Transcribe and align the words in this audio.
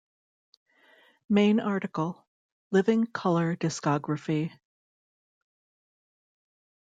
"Main 1.29 1.59
article: 1.59 2.25
Living 2.71 3.05
Colour 3.05 3.55
discography" 3.55 4.51